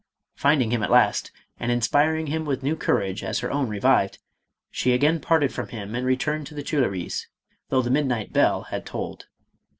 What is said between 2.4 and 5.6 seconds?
with new cour age as her own revived, she again parted